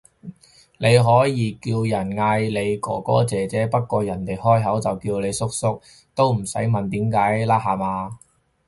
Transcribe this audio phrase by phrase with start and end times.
[0.79, 5.79] 你可以叫人嗌你哥哥姐姐，不過人哋開口就叫你叔叔，
[6.15, 8.09] 都唔使問點解啦下話